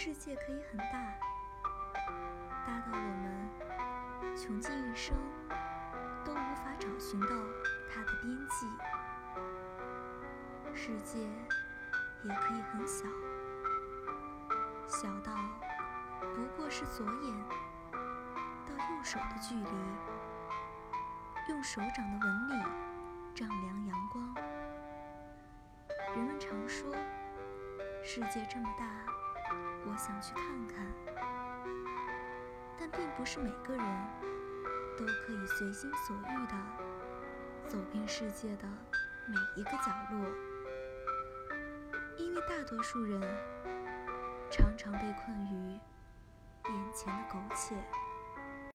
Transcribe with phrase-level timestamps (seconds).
[0.00, 0.92] 世界可以很大，
[2.64, 3.50] 大到我们
[4.36, 5.12] 穷尽一生
[6.24, 7.26] 都无法找寻到
[7.90, 8.68] 它的边际；
[10.72, 11.18] 世界
[12.22, 13.08] 也可以很小，
[14.86, 15.34] 小到
[16.32, 17.34] 不过是左眼
[18.68, 19.70] 到右手的距离，
[21.48, 22.64] 用手掌的纹理
[23.34, 24.32] 丈量阳光。
[26.14, 26.94] 人们常说，
[28.04, 28.86] 世界这么大。
[29.86, 30.86] 我想去看看，
[32.78, 33.84] 但并不是每个人
[34.96, 36.54] 都可以随心所欲的
[37.68, 38.68] 走遍世界的
[39.26, 40.26] 每一个角落，
[42.16, 43.20] 因为大多数人
[44.50, 45.80] 常常被困于
[46.64, 47.74] 眼前的苟且。